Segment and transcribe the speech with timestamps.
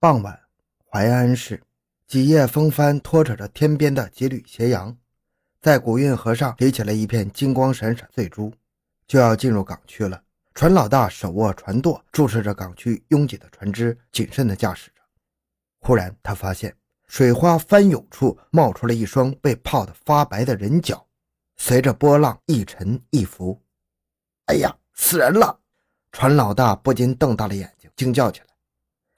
[0.00, 0.38] 傍晚，
[0.88, 1.60] 淮安市
[2.06, 4.96] 几叶风帆拖扯着天边的几缕斜阳，
[5.60, 8.52] 在古运河上立起了一片金光闪闪醉珠，
[9.08, 10.22] 就要进入港区了。
[10.54, 15.02] 船老大手握船舵，注视着港区拥挤的船只，谨慎地驾驶着。
[15.80, 16.72] 忽然，他发现
[17.08, 21.04] 水花翻涌处冒出了一双被泡得发白的人脚，
[21.56, 23.60] 随着波浪一沉一浮。
[24.44, 25.58] 哎呀，死人了！
[26.12, 28.46] 船老大不禁瞪大了眼睛，惊叫起来。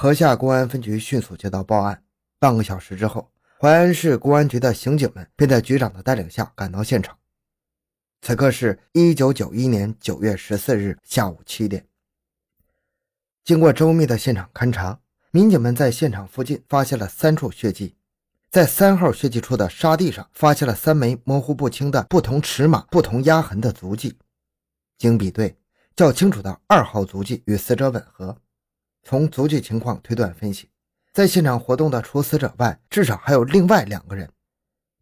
[0.00, 2.04] 河下公安分局迅速接到报案，
[2.38, 7.18] 半个小时之后，淮安市公安局的刑警们便在局长的带领下赶到现场。
[8.22, 11.84] 此刻是一九九一年九月十四日下午七点。
[13.42, 15.00] 经过周密的现场勘查，
[15.32, 17.96] 民警们在现场附近发现了三处血迹，
[18.52, 24.16] 在三号血迹处的沙地上发现了三枚模糊不清的不同尺码、不同压痕的足迹。
[24.96, 25.58] 经比对，
[25.96, 28.40] 较清楚的二号足迹与死者吻合。
[29.08, 30.68] 从足迹情况推断分析，
[31.14, 34.28] 在现场活动的除死者外，至少还有另外两个人。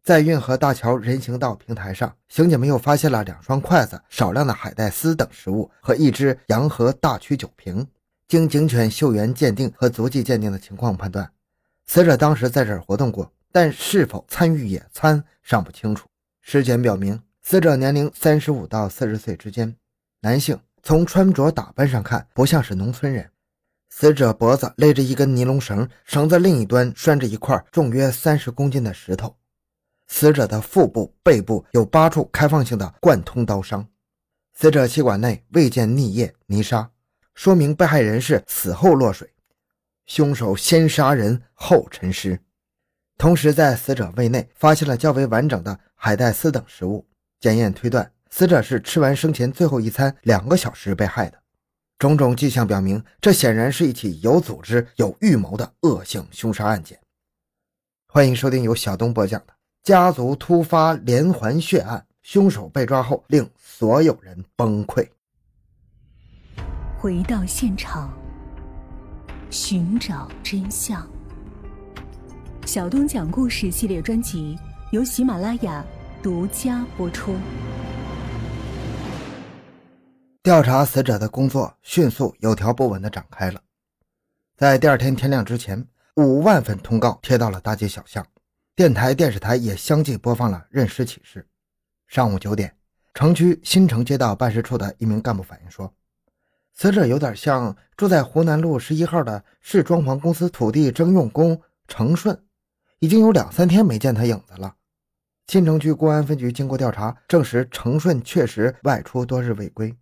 [0.01, 7.85] 在运河大桥人行道平台上，刑警们又发现了两双筷子、少量的海带丝等食物和一只洋河大曲酒瓶。
[8.29, 11.29] 经警犬嗅源鉴定和足迹鉴定的情况判断，
[11.85, 16.07] 死者当时在这儿活动过，但是否参与野餐尚不清楚。
[16.39, 19.75] 尸检表明，死者年龄三十五到四十岁之间。
[20.21, 23.29] 男性从穿着打扮上看不像是农村人。
[23.89, 29.35] 死者脖子勒着一根尼龙绳，绳子另一端拴着一块重约三十公斤的石头。
[30.07, 33.87] 死者的腹部、背部有八处开放性的贯通刀伤。
[34.53, 36.89] 死者气管内未见溺液、泥沙，
[37.33, 39.33] 说明被害人是死后落水。
[40.05, 42.39] 凶手先杀人后沉尸。
[43.17, 47.05] 同时，在死者胃内发现了较为完整的海带丝等食物。
[47.39, 48.11] 检验推断。
[48.29, 51.41] 死者是吃完生前最后一餐两个小时被害的，
[51.99, 56.99] 种种迹象表明，这显然是一起有组织、有预谋的恶性凶杀案件。
[58.07, 65.07] 欢迎收听由小东播讲的《家族突发连环血案》，凶手被抓后令所有人崩溃。
[66.99, 68.13] 回到现场，
[69.49, 71.07] 寻找真相。
[72.65, 74.55] 小东讲故事系列专辑
[74.91, 75.83] 由喜马拉雅
[76.21, 77.35] 独家播出。
[80.47, 83.61] 调查死者的工作迅速有条不紊地展开了。
[84.55, 85.85] 在第二天天亮之前，
[86.15, 88.25] 五万份通告贴到了大街小巷，
[88.73, 91.45] 电台、电视台也相继播放了认尸启事。
[92.07, 92.73] 上午九点，
[93.13, 95.93] 城区新城街道办事处的一名干部反映说，
[96.73, 102.41] 死者有点像住在湖南路十一号的市装潢公司土地征用工程顺，
[102.99, 104.73] 已经有两三天没见他影子了。
[105.47, 109.93] 新城区公安分局经过调查，证实程顺确实外出多日未归。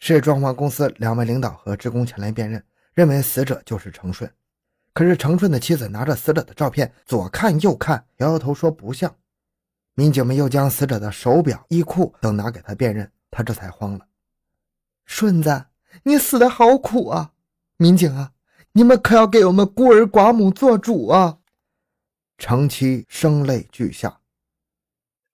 [0.00, 4.28] 市装潢公司两位领导和职工前来辨认，认为死者就是程顺。
[4.94, 9.14] 可是程顺的妻子拿着死者的照片，左看右看，摇摇头说不像。
[9.94, 14.06] 民警们又将死者的手表、衣裤等拿给他辨认，他这才慌了。
[15.04, 15.66] 顺子，
[16.04, 17.32] 你死的好苦啊！
[17.76, 18.32] 民警啊，
[18.72, 21.38] 你们可要给我们孤儿寡母做主啊！
[22.38, 24.20] 程七声泪俱下：“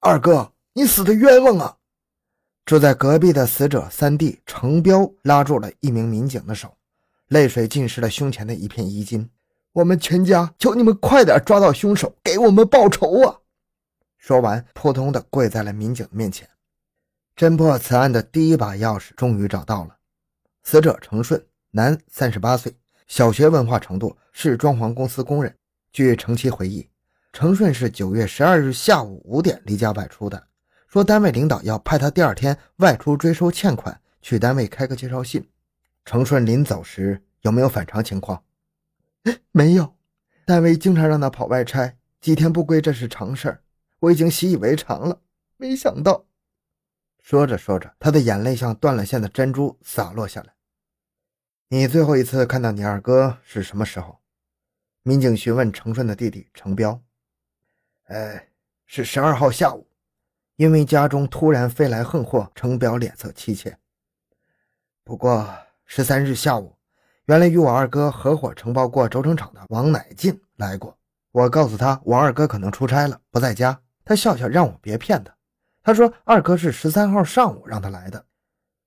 [0.00, 1.76] 二哥，你死的冤枉啊！”
[2.66, 6.76] 住在隔壁的死者三弟程彪拉住了一名民警的手，
[7.28, 9.30] 泪水浸湿了胸前的一片衣襟。
[9.70, 13.38] 我们全家求你们快点抓到凶手，给我们报仇啊！
[14.18, 16.48] 说完，扑通的跪在了民警面前。
[17.36, 19.96] 侦破此案的第一把钥匙终于找到了。
[20.64, 22.74] 死者程顺，男，三十八岁，
[23.06, 25.54] 小学文化程度，是装潢公司工人。
[25.92, 26.88] 据程七回忆，
[27.32, 30.48] 程顺是九月十二日下午五点离家外出的。
[30.96, 35.46] 说单位领导要派他第二天外出追收欠款，去单位开个介绍信。
[36.06, 38.42] 程顺临走时有没有反常情况？
[39.52, 39.94] 没有，
[40.46, 43.62] 单位经常让他跑外差，几天不归这是常事儿，
[43.98, 45.20] 我已经习以为常了。
[45.58, 46.24] 没想到，
[47.22, 50.54] 说着说着，他的眼泪像断了线的珍珠洒落下来。
[51.68, 54.20] 你最后一次看到你二哥是什么时候？
[55.02, 56.98] 民警询问程顺的弟弟程彪。
[58.04, 58.48] 哎，
[58.86, 59.85] 是十二号下午。
[60.56, 63.76] 因为家中突然飞来横祸，程彪脸色凄切。
[65.04, 65.46] 不过
[65.84, 66.74] 十三日下午，
[67.26, 70.96] 原来与我二哥合伙承包过轴承厂的王乃进来过。
[71.30, 73.78] 我告诉他，我二哥可能出差了，不在家。
[74.04, 75.34] 他笑笑，让我别骗他。
[75.82, 78.24] 他说二哥是十三号上午让他来的。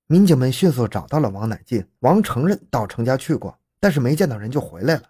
[0.08, 1.88] 民警们迅速找到了王乃进。
[2.00, 5.04] 王承认到程家去过，但是没见到人就回来了。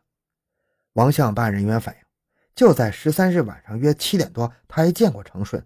[0.94, 2.02] 王向办案人员反映，
[2.54, 5.66] 就在十三日晚上约七点多，他还见过程顺。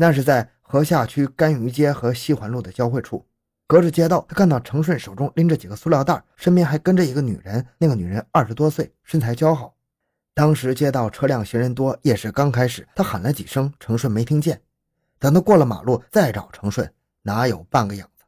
[0.00, 3.26] 那是在河下区甘榆街和西环路的交汇处，
[3.66, 7.66] 隔着街道，他看到程顺手中拎着几个塑料袋，身边还跟着一个女人。
[7.78, 9.74] 那个女人二十多岁，身材姣好。
[10.34, 14.62] 当时街道车辆行人多，夜市刚开始，他喊了几声，程顺没听见。
[15.18, 16.88] 等他过了马路，再找程顺，
[17.22, 18.24] 哪有半个影子？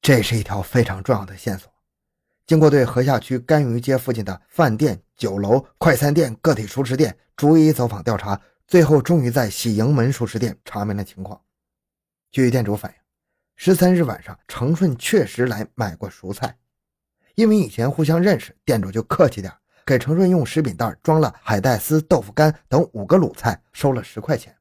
[0.00, 1.70] 这是一条非常重要的线索。
[2.46, 11.40] 经过对河下区甘榆街附近的饭店、酒楼、快餐店、个体熟食店逐一走访调查，最后终于在喜盈门熟食店查明了情况。
[12.30, 12.96] 据店主反映，
[13.56, 16.56] 十三日晚上，程顺确实来买过熟菜，
[17.34, 19.52] 因为以前互相认识，店主就客气点。
[19.84, 24.56] 给程顺用食品袋装了海带丝、豆腐干等五个卤菜，收了十块钱。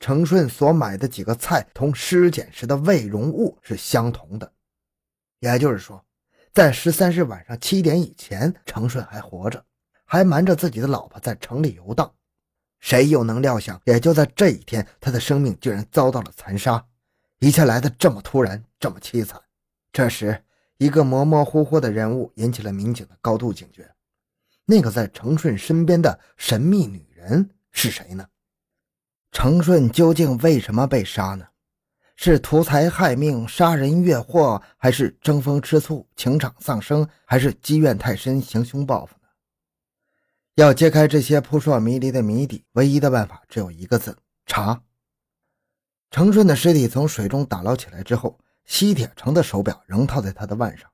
[0.00, 4.52] 程顺所买的几个菜同尸检时的胃容物是相同的，
[5.38, 6.04] 也就是说，
[6.52, 9.64] 在十三日晚上七点以前，程顺还活着，
[10.04, 12.12] 还瞒着自己的老婆在城里游荡。
[12.80, 16.84] 谁又能料想，也就在这一天，他的生命居然遭到了残杀，
[17.38, 19.40] 一切来得这么突然，这么凄惨。
[19.92, 20.42] 这时，
[20.78, 23.88] 一个模模糊糊的人物引起了民警的高度警觉。
[24.64, 28.26] 那个在程顺身边的神秘女人是谁呢？
[29.32, 31.46] 程顺究竟为什么被杀呢？
[32.16, 39.14] 是图财害命、杀人越货，还是争风吃醋、情场丧生，还是积怨太深、行凶报复？
[40.60, 44.14] 要揭开这些扑朔迷离的谜底，唯一的办法只有一个字：
[44.44, 44.82] 查。
[46.10, 50.86] 程顺的尸体从水中打捞起来之后，西铁城的手表仍套在他的腕上，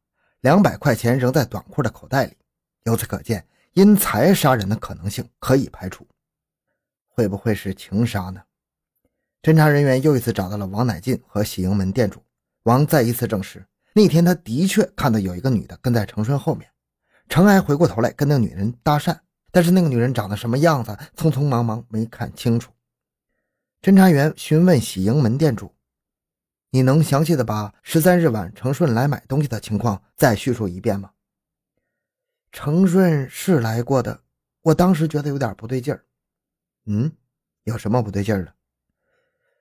[0.43, 2.37] 两百块钱仍在短裤的口袋里。
[2.85, 3.45] 由此可见。
[3.73, 6.07] 因财杀人的可能性可以排除，
[7.09, 8.41] 会不会是情杀呢？
[9.43, 12.23] 侦查人员又一次找到了王乃进和喜盈门店主
[12.62, 16.71] 王，再一次证实那天他的确看到有一个女的跟在程顺后面，
[17.29, 19.15] 程还回过头来跟那女人搭讪，
[19.51, 22.73] 但是那个女人长得什么样子，匆匆忙忙没看清楚。
[23.81, 25.75] 侦查员询问喜盈门店主
[26.71, 31.11] ：“你能详细的把十三日晚程顺来买东西的情况再叙述一遍吗？”
[32.53, 34.21] 程顺是来过的，
[34.63, 36.05] 我当时觉得有点不对劲儿。
[36.87, 37.13] 嗯，
[37.65, 38.53] 有什么不对劲儿的？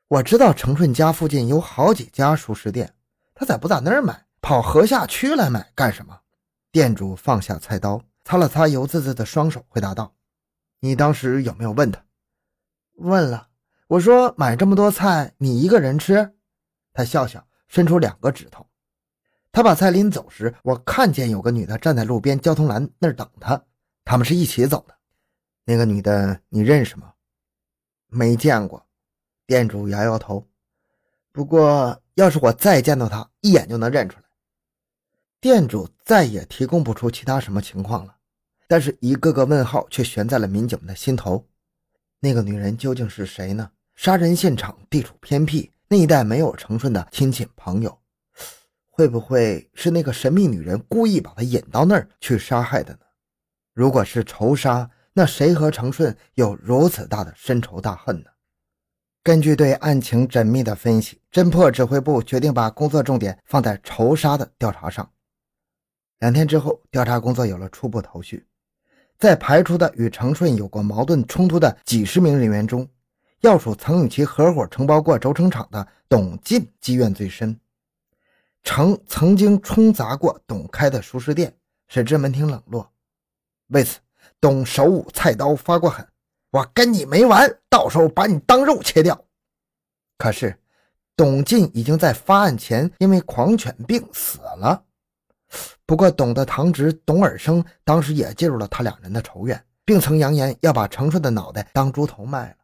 [0.07, 2.93] 我知道程顺家附近有好几家熟食店，
[3.33, 6.21] 他咋不在那儿买，跑河下区来买干什么？
[6.71, 10.15] 店主放下菜刀，擦了擦油滋滋的双手，回答道
[10.81, 12.03] ：“你当时有没有问他？”
[12.97, 13.49] 问了，
[13.87, 16.33] 我说买这么多菜，你一个人吃？
[16.91, 18.65] 他笑笑，伸出两个指头。
[19.51, 23.63] 他把菜拎走时，我看见有个女的站在路边交通栏那儿等他，
[24.03, 24.95] 他们是一起走的。
[25.63, 27.13] 那个女的你认识吗？
[28.07, 28.85] 没见过。
[29.45, 30.47] 店主摇摇头。
[31.31, 34.23] 不过要是我再见到她，一眼就能认出来。
[35.39, 38.14] 店主再也提供不出其他什么情况了，
[38.67, 41.45] 但是一个个问号却悬在了民警们的心头。
[42.19, 43.69] 那个女人究竟是谁呢？
[43.95, 47.97] 杀人现场地处偏僻，那一带没有程顺的亲戚朋友。
[48.89, 52.99] 会不会是那个神秘女人故意把他引到那儿去杀害的呢？
[53.73, 58.29] 如果是仇杀，那谁和程顺有如此大的深仇大恨呢？
[59.21, 65.11] 根据对案情缜密的分析，侦破指挥部决定把工作重点放在仇杀的调查上。
[66.19, 68.45] 两天之后，调查工作有了初步头绪，
[69.17, 72.87] 在排除的与程顺有过矛盾冲突的几十名人员中，
[73.41, 77.57] 要数曾与其合伙承包过轴承厂的董进积怨最深。
[78.63, 81.55] 程曾经冲砸过董开的熟食店，
[81.87, 82.91] 使之门庭冷落。
[83.67, 83.99] 为此，
[84.41, 86.07] 董手舞菜刀发过狠
[86.51, 89.23] ：“我跟你没完，到时候把你当肉切掉。”
[90.17, 90.57] 可是，
[91.15, 94.84] 董进已经在发案前因为狂犬病死了。
[95.85, 102.55] 不过，董的堂侄董尔生当时也介入了他两人的仇怨，并曾扬言要把程顺的脑袋当猪头卖了。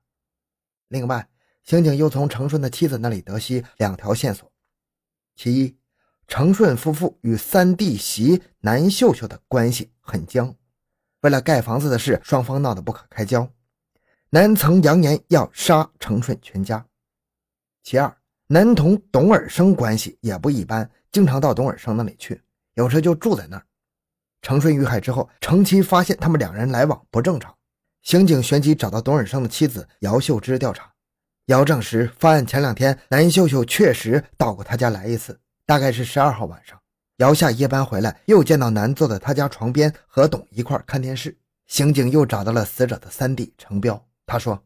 [0.87, 1.27] 另外，
[1.63, 4.51] 刑警又从程顺的妻子那里得悉两条线索：
[5.35, 5.77] 其一，
[6.27, 10.55] 程顺夫妇与三弟媳南秀秀的关系很僵，
[11.21, 13.47] 为了盖房子的事，双方闹得不可开交。
[14.31, 16.83] 南曾扬言要杀程顺全家。
[17.83, 18.17] 其二，
[18.47, 22.41] 南同董尔生关系也不一般，经常到董尔生那里去，
[22.75, 23.65] 有时就住在那儿。
[24.41, 27.55] 程顺遇害之后，程妻发现他们两人来往不正常，
[28.01, 30.91] 刑警旋即找到董尔生的妻子姚秀芝调查。
[31.45, 35.39] 姚证实，发案前两天，南秀秀确实到过他家来一次。
[35.65, 36.79] 大概是十二号晚上，
[37.17, 41.37] 姚下夜班回来，又见到南坐在他家床边和董一块看电视。
[41.67, 44.61] 刑警又找到了死者的三弟程彪，他说：“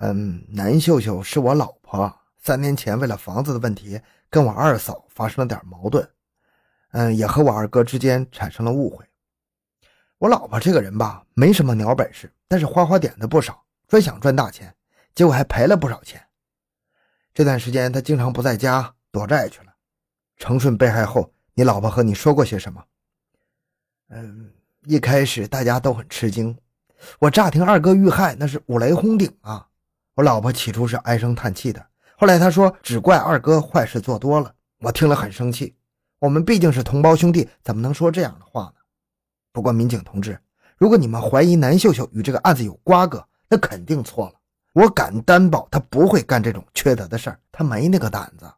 [0.00, 6.08] 嗯，南秀秀是我老婆，三年前为了房子的问题跟我二嫂发生了点矛盾，
[6.92, 9.04] 嗯，也和我二哥之间产生了误会。
[10.18, 14.74] 我老婆这个人吧，没什么鸟本事，但是花花点子不少，专想赚大钱，
[15.14, 16.22] 结果还赔了不少钱。
[17.34, 19.72] 这段时间她经常不在家。”躲债去了，
[20.36, 22.84] 程顺被害后，你老婆和你说过些什么？
[24.10, 24.52] 嗯，
[24.84, 26.54] 一开始大家都很吃惊，
[27.20, 29.66] 我乍听二哥遇害，那是五雷轰顶啊！
[30.16, 31.86] 我老婆起初是唉声叹气的，
[32.18, 34.54] 后来她说只怪二哥坏事做多了。
[34.80, 35.74] 我听了很生气，
[36.18, 38.72] 我们毕竟是同胞兄弟，怎么能说这样的话呢？
[39.52, 40.38] 不过民警同志，
[40.76, 44.34] 如果你们怀疑南秀秀与这个案子有瓜葛，那肯定错了。
[44.72, 48.50] 我敢担保，他不会干这种缺德的事儿，他没那个胆子。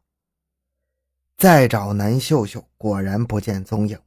[1.37, 3.99] 再找南秀秀，果然不见踪影。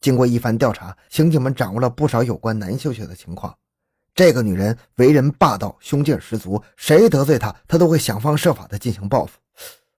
[0.00, 3.54] 经过一番调查，刑警们掌握了不少有关南秀秀的情况。
[4.14, 9.38] 这个女人为人霸道，凶劲十足，谁得罪她，她都会想方设法的进行报复。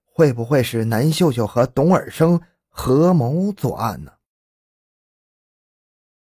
[0.05, 2.41] 会不会是南秀秀和董尔生
[2.77, 4.11] 合谋作案呢？